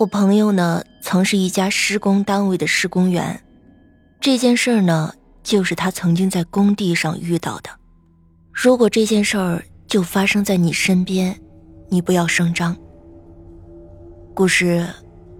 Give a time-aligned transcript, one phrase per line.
[0.00, 3.38] 我朋友呢，曾是一家施工单位的施工员。
[4.18, 5.12] 这件事儿呢，
[5.42, 7.68] 就是他曾经在工地上遇到的。
[8.50, 11.38] 如果这件事儿就发生在你身边，
[11.90, 12.74] 你不要声张。
[14.32, 14.88] 故事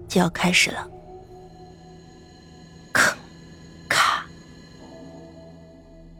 [0.07, 0.87] 就要开始了。
[2.93, 3.15] 吭，
[3.89, 4.23] 咔，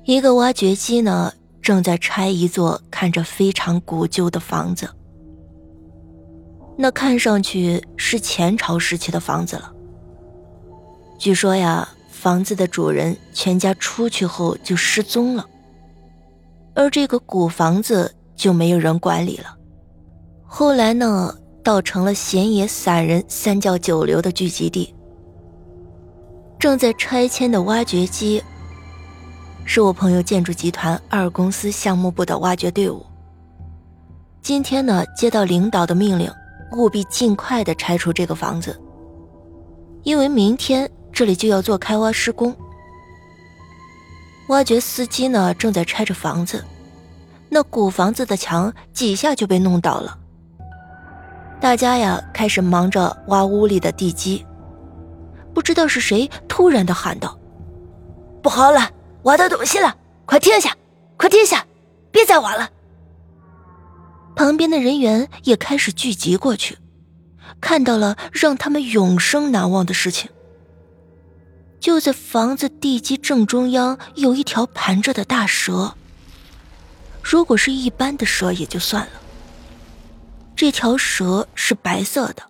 [0.06, 4.90] 一个挖掘机呢，正在拆一座看着非常古旧的房子。
[6.82, 9.72] 那看上去是前朝时期的房子了。
[11.20, 15.46] 据说呀，房子的主人全家出去后就失踪了，
[16.74, 19.56] 而这个古房子就没有人管理了。
[20.44, 21.32] 后来呢，
[21.64, 24.92] 倒成了闲野散人三教九流的聚集地。
[26.58, 28.44] 正在拆迁的挖掘机，
[29.66, 33.06] 是我朋友建筑集团二公司项目部的挖掘队伍。
[34.42, 36.28] 今天呢，接到领导的命令。
[36.74, 38.80] 务必尽快的拆除这个房子，
[40.04, 42.56] 因为明天这里就要做开挖施工。
[44.50, 46.64] 挖掘司机呢正在拆着房子，
[47.50, 50.18] 那古房子的墙几下就被弄倒了。
[51.60, 54.46] 大家呀开始忙着挖屋里的地基，
[55.54, 57.38] 不知道是谁突然的喊道
[58.42, 58.90] ：“不好了，
[59.24, 59.96] 挖到东西了！
[60.26, 60.76] 快停下，
[61.18, 61.66] 快停下，
[62.12, 62.70] 别再挖了！”
[64.36, 66.78] 旁边的人员也开始聚集过去，
[67.60, 70.30] 看到了让他们永生难忘的事情。
[71.80, 75.96] 就在房子地基正中央，有一条盘着的大蛇。
[77.24, 79.12] 如果是一般的蛇也就算了，
[80.56, 82.44] 这条蛇是白色的。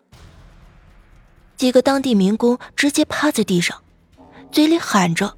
[1.58, 3.82] 几个当地民工直接趴在地上，
[4.52, 5.36] 嘴里喊着：“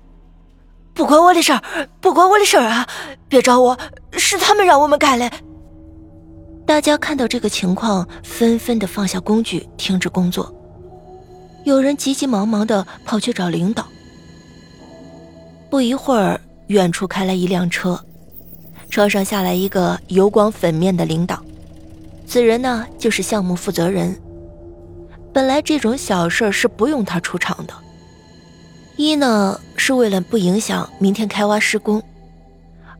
[0.94, 2.88] 不关我的事儿，不关我的事儿啊！
[3.28, 3.78] 别找我，
[4.14, 5.32] 是他们让我们干的。”
[6.66, 10.54] 大家看到这个情况，纷纷的放下工具，停止工作。
[11.66, 13.86] 有人急急忙忙的跑去找领导。
[15.70, 18.00] 不一会儿，远处开来一辆车，
[18.90, 21.44] 车上下来一个油光粉面的领导。
[22.26, 24.18] 此人呢，就是项目负责人。
[25.34, 27.74] 本来这种小事是不用他出场的。
[28.96, 32.00] 一呢，是为了不影响明天开挖施工；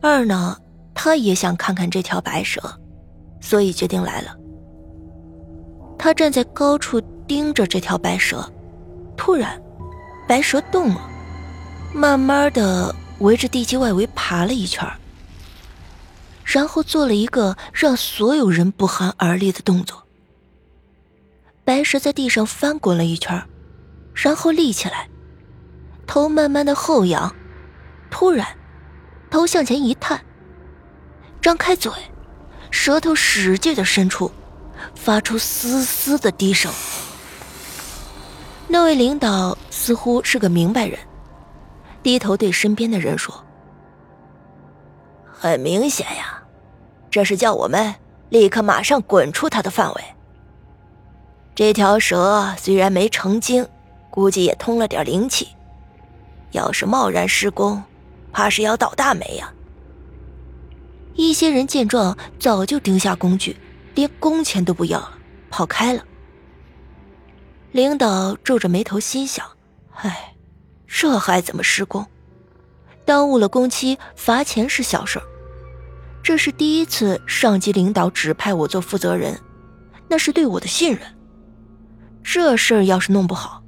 [0.00, 0.56] 二呢，
[0.92, 2.60] 他也想看看这条白蛇。
[3.44, 4.34] 所以决定来了。
[5.98, 8.50] 他站在高处盯着这条白蛇，
[9.18, 9.62] 突然，
[10.26, 11.10] 白蛇动了，
[11.92, 14.90] 慢慢的围着地基外围爬了一圈，
[16.42, 20.06] 然后做了一个让所有人不寒而栗的动作。
[21.64, 23.46] 白蛇在地上翻滚了一圈，
[24.14, 25.10] 然后立起来，
[26.06, 27.34] 头慢慢的后仰，
[28.10, 28.46] 突然，
[29.30, 30.24] 头向前一探，
[31.42, 31.92] 张开嘴。
[32.84, 34.30] 舌头使劲的伸出，
[34.94, 36.70] 发出嘶嘶的低声。
[38.68, 40.98] 那位领导似乎是个明白人，
[42.02, 43.42] 低头对身边的人说
[45.24, 46.42] ：“很明显呀，
[47.10, 47.94] 这是叫我们
[48.28, 50.04] 立刻马上滚出他的范围。
[51.54, 53.66] 这条蛇虽然没成精，
[54.10, 55.48] 估计也通了点灵气，
[56.50, 57.82] 要是贸然施工，
[58.30, 59.50] 怕是要倒大霉呀。”
[61.14, 63.56] 一些人见状，早就丢下工具，
[63.94, 65.12] 连工钱都不要了，
[65.48, 66.04] 跑开了。
[67.72, 69.46] 领导皱着眉头，心想
[69.94, 70.34] ：“唉，
[70.86, 72.06] 这还怎么施工？
[73.04, 75.20] 耽误了工期，罚钱是小事
[76.22, 79.38] 这是第一次上级领导指派我做负责人，
[80.08, 81.00] 那是对我的信任。
[82.22, 83.62] 这事儿要是弄不好，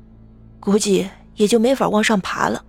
[0.59, 2.65] 估计也就没法往上爬了。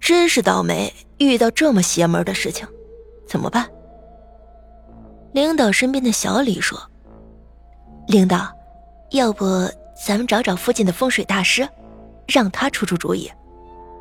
[0.00, 2.66] 真是倒霉，遇到这么邪门的事情，
[3.26, 3.68] 怎么办？”
[5.34, 6.80] 领导身边的小李说
[8.06, 8.46] ：“领导，
[9.10, 9.44] 要不
[10.06, 11.68] 咱们找找附近的风水大师，
[12.28, 13.28] 让他出出主意。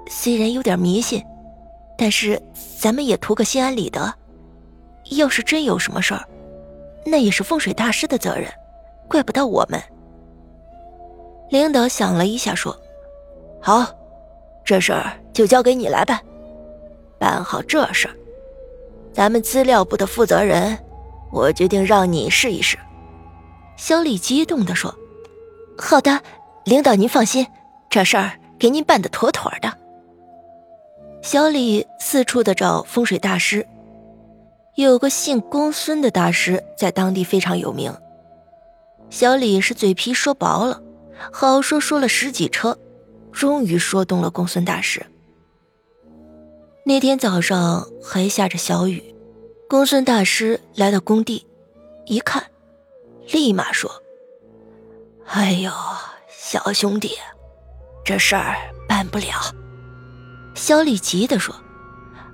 [0.07, 1.25] 虽然有点迷信，
[1.97, 2.39] 但是
[2.77, 4.13] 咱们也图个心安理得。
[5.17, 6.23] 要是真有什么事儿，
[7.03, 8.47] 那也是风水大师的责任，
[9.07, 9.81] 怪不到我们。”
[11.49, 12.79] 领导想了一下说
[13.59, 13.87] ：“好，
[14.63, 16.19] 这事儿就交给你来办。
[17.17, 18.13] 办好这事儿，
[19.11, 20.77] 咱们资料部的负责人。”
[21.33, 22.77] 我决定让你试一试，
[23.75, 24.93] 小李激动地说
[25.79, 26.21] ：“好的，
[26.63, 27.47] 领导您放心，
[27.89, 29.75] 这事儿给您办得妥妥的。”
[31.23, 33.65] 小李四处的找风水大师，
[34.75, 37.91] 有个姓公孙的大师在当地非常有名。
[39.09, 40.81] 小李是嘴皮说薄了，
[41.31, 42.77] 好说说了十几车，
[43.31, 45.03] 终于说动了公孙大师。
[46.85, 49.12] 那天早上还下着小雨。
[49.73, 51.47] 公孙大师来到工地，
[52.05, 52.43] 一看，
[53.31, 53.89] 立马说
[55.25, 55.71] ：“哎呦，
[56.29, 57.17] 小兄弟，
[58.05, 58.55] 这事儿
[58.87, 59.25] 办不了。
[60.53, 61.55] 小李急的说：“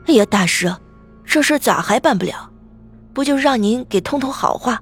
[0.06, 0.76] 哎呀，大师，
[1.24, 2.52] 这事咋还办不了？
[3.14, 4.78] 不就是让您给通通好话，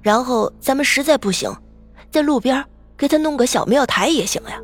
[0.00, 1.52] 然后咱们实在不行，
[2.08, 2.64] 在路边
[2.96, 4.62] 给他弄个小庙台也行呀。”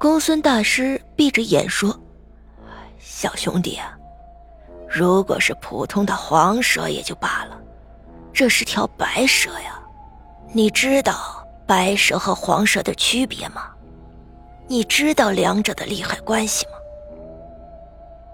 [0.00, 1.96] 公孙大师闭着眼说
[2.98, 3.96] ：“小兄弟啊，
[4.90, 7.56] 如果是普通的黄蛇也就罢了，
[8.32, 9.80] 这是条白蛇呀，
[10.52, 13.68] 你知道白蛇和黄蛇的区别吗？”
[14.66, 16.72] 你知道两者的利害关系吗？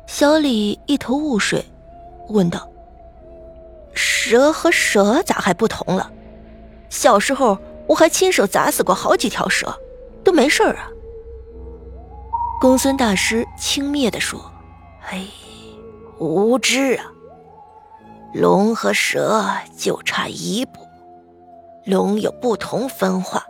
[0.07, 1.65] 小李一头雾水，
[2.29, 2.69] 问道
[3.95, 6.11] ：“蛇和蛇咋还不同了？
[6.91, 9.75] 小时候我还亲手砸死过好几条蛇，
[10.23, 10.89] 都没事啊。”
[12.61, 14.39] 公孙大师轻蔑地说
[15.09, 15.27] ：“哎，
[16.19, 17.05] 无知啊！
[18.33, 19.45] 龙和蛇
[19.77, 20.81] 就差一步，
[21.85, 23.47] 龙有不同分化。”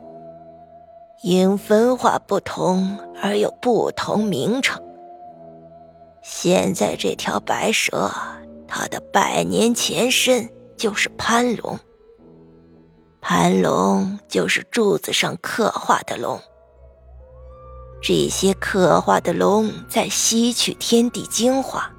[1.22, 4.80] 因分化不同而有不同名称。
[6.22, 8.10] 现在这条白蛇，
[8.68, 11.78] 它的百年前身就是潘龙。
[13.22, 16.38] 蟠龙就是柱子上刻画的龙。
[18.02, 21.90] 这些刻画的龙在吸取天地精华，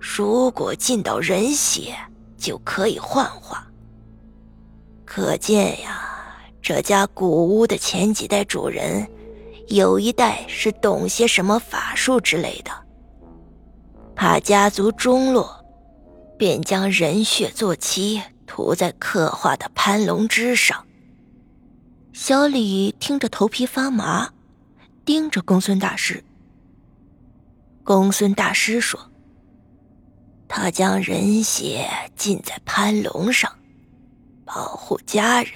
[0.00, 1.94] 如果进到人血，
[2.36, 3.66] 就可以幻化。
[5.04, 6.06] 可见呀。
[6.62, 9.10] 这家古屋的前几代主人，
[9.68, 12.70] 有一代是懂些什么法术之类的。
[14.14, 15.64] 怕家族中落，
[16.36, 20.86] 便将人血做漆涂在刻画的蟠龙之上。
[22.12, 24.30] 小李听着头皮发麻，
[25.06, 26.22] 盯着公孙大师。
[27.82, 29.09] 公孙大师说
[30.52, 33.48] ：“他将人血浸在潘龙上，
[34.44, 35.52] 保护家人。”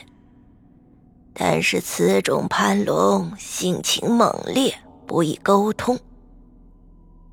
[1.35, 4.73] 但是此种潘龙性情猛烈，
[5.05, 5.99] 不易沟通。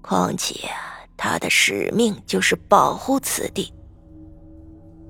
[0.01, 0.67] 况且
[1.15, 3.71] 他的使命就是保护此地。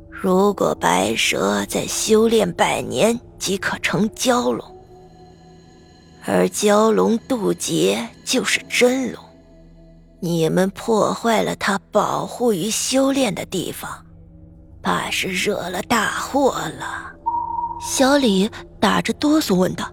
[0.09, 4.77] 如果白蛇再修炼百年，即可成蛟龙，
[6.25, 9.23] 而蛟龙渡劫就是真龙。
[10.23, 14.05] 你们破坏了他保护与修炼的地方，
[14.81, 17.11] 怕是惹了大祸了。
[17.81, 18.47] 小李
[18.79, 19.91] 打着哆嗦问道：“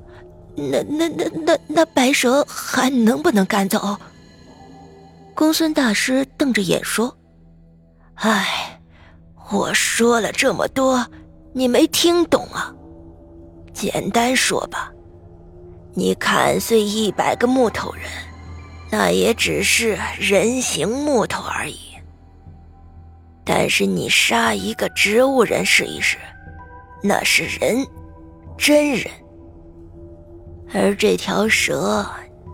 [0.55, 3.97] 那、那、那、那、那白蛇还能不能赶走？”
[5.35, 7.17] 公孙大师瞪着眼说
[8.17, 8.79] ：“哎，
[9.51, 11.07] 我说了这么多，
[11.55, 12.71] 你没听懂啊？
[13.73, 14.93] 简单说吧，
[15.95, 18.03] 你砍碎一百个木头人，
[18.91, 21.79] 那也只是人形木头而已。
[23.45, 26.17] 但是你杀一个植物人试一试。”
[27.01, 27.87] 那是人，
[28.57, 29.09] 真人。
[30.75, 32.05] 而这条蛇，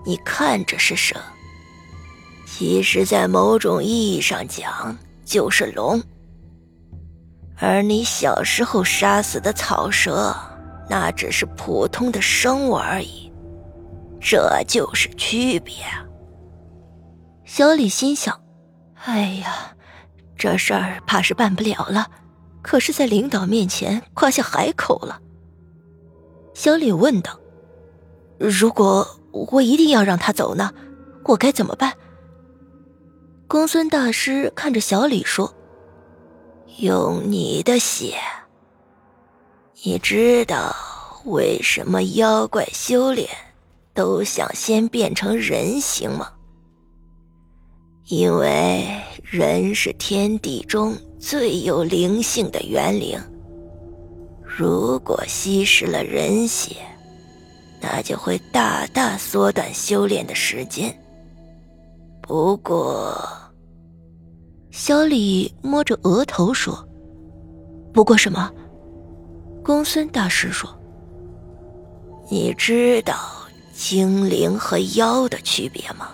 [0.05, 1.17] 你看着是蛇，
[2.47, 4.95] 其实，在某种意义上讲，
[5.25, 5.99] 就是龙。
[7.57, 10.37] 而你小时候杀死的草蛇，
[10.91, 13.33] 那只是普通的生物而已，
[14.21, 15.75] 这就是区别。
[17.45, 18.41] 小李心想
[19.05, 19.77] ：“哎呀，
[20.37, 22.11] 这事儿怕是办不了了。”
[22.63, 25.21] 可是，在领导面前夸下海口了。
[26.55, 27.39] 小李问道
[28.41, 30.73] ：“如果我一定要让他走呢？
[31.25, 31.93] 我该怎么办？”
[33.47, 35.55] 公孙大师看着小李说
[36.81, 38.15] ：“用你的血。
[39.83, 40.75] 你知道
[41.27, 43.29] 为什么妖怪修炼
[43.93, 46.33] 都想先变成人形吗？
[48.07, 48.87] 因为
[49.23, 50.95] 人是天地中。”
[51.27, 53.19] 最有灵性的元灵，
[54.43, 56.77] 如果吸食了人血，
[57.81, 60.95] 那就会大大缩短修炼的时间。
[62.21, 63.27] 不过，
[64.71, 66.87] 小李摸着额头说
[67.91, 68.53] ：“不过什么？”
[69.65, 70.69] 公孙大师说
[72.31, 73.17] ：“你知道
[73.73, 76.11] 精灵和妖的区别吗？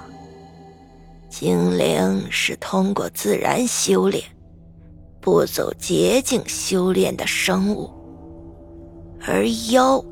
[1.41, 4.23] 精灵是通过自然修炼。”
[5.23, 7.91] 不走捷径修炼的生物，
[9.27, 10.03] 而妖，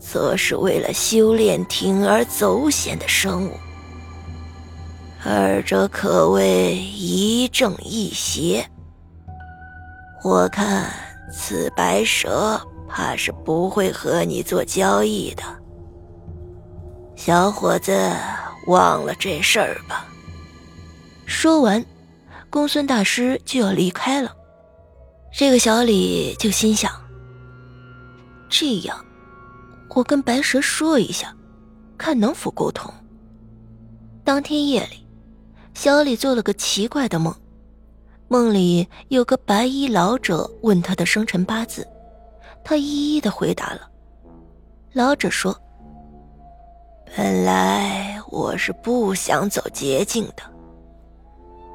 [0.00, 3.50] 则是为了修炼铤而走险的生物。
[5.24, 8.64] 二者可谓一正一邪。
[10.24, 10.88] 我看
[11.32, 15.42] 此白蛇怕是不会和你做交易的，
[17.16, 17.92] 小伙子，
[18.68, 20.06] 忘了这事儿吧。
[21.32, 21.82] 说完，
[22.50, 24.36] 公孙大师就要离开了。
[25.32, 26.92] 这个小李就心想：
[28.50, 29.02] 这样，
[29.88, 31.34] 我跟白蛇说一下，
[31.96, 32.92] 看能否沟通。
[34.22, 35.06] 当天夜里，
[35.72, 37.34] 小李做了个奇怪的梦，
[38.28, 41.88] 梦里有个白衣老者问他的生辰八字，
[42.62, 43.90] 他一一的回答了。
[44.92, 45.58] 老者说
[47.16, 50.42] ：“本来我是不想走捷径的，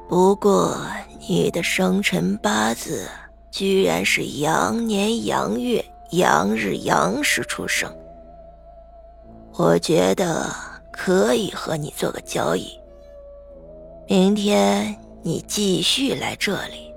[0.08, 0.80] 不过
[1.28, 3.06] 你的生辰八字
[3.50, 7.94] 居然是羊年羊月羊日羊时出生。”
[9.52, 10.54] 我觉得
[10.92, 12.70] 可以和你做个交易。
[14.08, 16.90] 明天你继续来这里，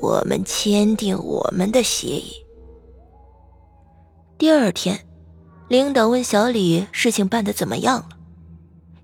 [0.00, 2.32] 我们签订我们的协议。
[4.38, 4.98] 第二天，
[5.68, 8.08] 领导问小李事情办得怎么样了，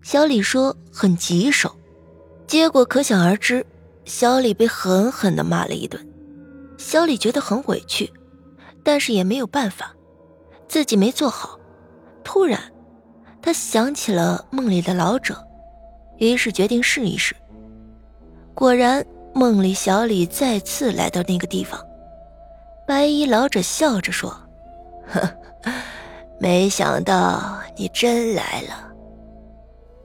[0.03, 1.77] 小李说很棘手，
[2.47, 3.65] 结果可想而知，
[4.05, 6.07] 小李被狠狠的骂了一顿。
[6.79, 8.12] 小李觉得很委屈，
[8.85, 9.95] 但是也没有办法，
[10.69, 11.59] 自己没做好。
[12.23, 12.61] 突然，
[13.43, 15.37] 他想起了梦里的老者，
[16.19, 17.35] 于是决定试一试。
[18.55, 21.81] 果然，梦里小李再次来到那个地方，
[22.87, 24.31] 白衣老者笑着说
[25.09, 25.29] ：“呵，
[26.38, 28.93] 没想到你真来了。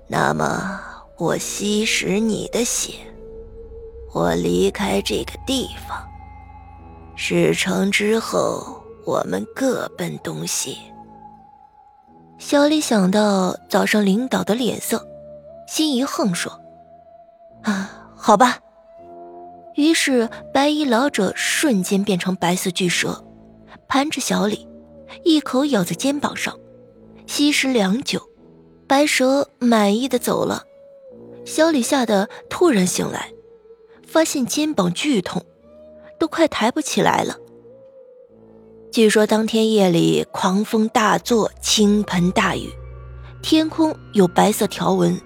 [0.08, 0.80] 那么，
[1.22, 2.94] 我吸食你的血，
[4.12, 6.04] 我离开这个地方。
[7.16, 10.80] 事成之后，我们各奔东西。”
[12.40, 15.08] 小李想到早上领导的脸色，
[15.68, 16.60] 心一横，说
[17.62, 18.58] ：“啊，好吧。”
[19.78, 23.24] 于是白衣老者瞬间变成白色巨蛇，
[23.88, 24.68] 盘着小李，
[25.24, 26.58] 一口咬在肩膀上，
[27.28, 28.20] 吸食良久。
[28.88, 30.64] 白蛇满意的走了，
[31.46, 33.32] 小李吓得突然醒来，
[34.08, 35.44] 发现肩膀剧痛，
[36.20, 37.38] 都快抬不起来了。
[38.92, 42.70] 据说当天夜里狂风大作，倾盆大雨，
[43.42, 45.20] 天空有白色条纹。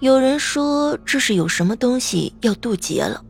[0.00, 3.22] 有人说这是有什么东西要渡劫了，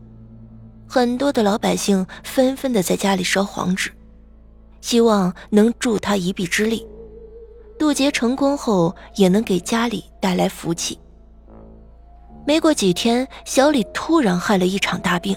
[0.89, 3.91] 很多的老百姓纷纷的在家里烧黄纸，
[4.81, 6.87] 希望能助他一臂之力，
[7.79, 10.99] 渡劫成功后也能给家里带来福气。
[12.51, 15.37] 没过几天，小李突然害了一场大病，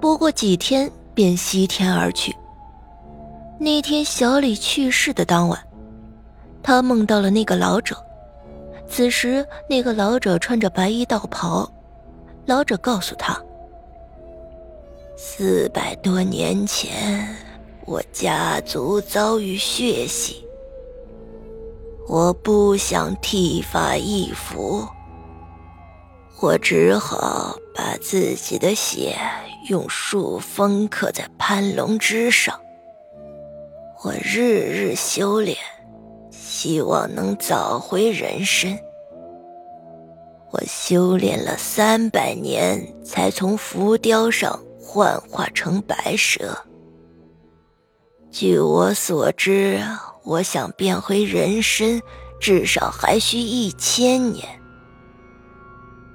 [0.00, 2.32] 不过几天便西天而去。
[3.58, 5.60] 那天小李去世的当晚，
[6.62, 7.96] 他梦到了那个老者。
[8.88, 11.68] 此时，那个老者穿着白衣道袍。
[12.46, 13.36] 老者告诉他
[15.18, 17.34] ：“四百多年前，
[17.84, 20.44] 我家族遭遇血洗，
[22.06, 24.86] 我不想剃发易服，
[26.42, 29.16] 我只好把自己的血
[29.68, 32.58] 用树封刻在攀龙枝上。”
[34.02, 35.56] 我日日修炼，
[36.32, 38.76] 希望能早回人身。
[40.50, 46.58] 我修炼了三百年，才从浮雕上幻化成白蛇。
[48.32, 49.80] 据我所知，
[50.24, 52.02] 我想变回人身，
[52.40, 54.44] 至少还需一千年。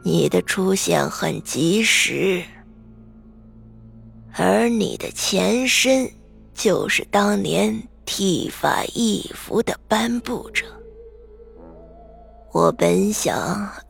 [0.07, 2.41] 你的出现很及时，
[4.31, 6.09] 而你的前身。
[6.53, 10.65] 就是当年剃发易服的颁布者。
[12.51, 13.37] 我本想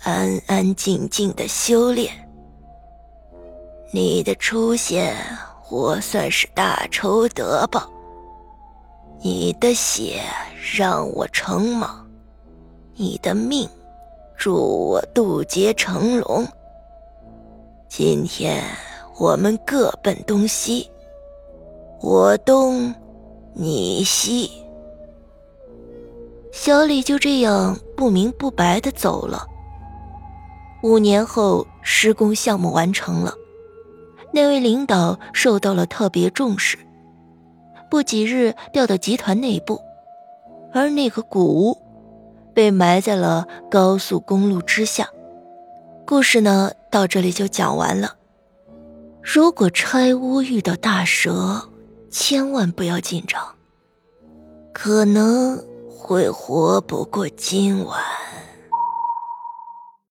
[0.01, 2.11] 安安静静的修炼，
[3.93, 5.15] 你的出现，
[5.69, 7.89] 我算是大仇得报。
[9.21, 10.21] 你的血
[10.75, 11.89] 让我成蟒，
[12.95, 13.69] 你的命
[14.37, 16.45] 助我渡劫成龙。
[17.89, 18.63] 今天
[19.19, 20.89] 我们各奔东西。
[21.99, 22.93] 我东，
[23.53, 24.51] 你西。
[26.51, 29.47] 小李就这样不明不白的走了。
[30.83, 33.33] 五年后，施工项目完成了，
[34.31, 36.77] 那位领导受到了特别重视，
[37.89, 39.81] 不几日调到集团内部，
[40.71, 41.75] 而那个古屋
[42.57, 45.07] 被埋在了高速公路之下。
[46.07, 48.15] 故事呢，到这里就讲完了。
[49.21, 51.69] 如果拆屋遇到大蛇，
[52.09, 53.39] 千万不要紧张，
[54.73, 58.01] 可能会活不过今晚。